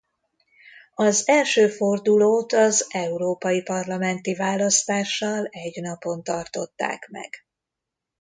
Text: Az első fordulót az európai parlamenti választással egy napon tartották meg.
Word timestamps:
Az 0.95 1.27
első 1.27 1.67
fordulót 1.67 2.53
az 2.53 2.85
európai 2.89 3.61
parlamenti 3.61 4.35
választással 4.35 5.45
egy 5.51 5.81
napon 5.81 6.23
tartották 6.23 7.07
meg. 7.11 7.45